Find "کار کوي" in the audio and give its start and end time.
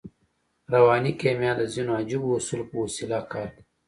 3.31-3.61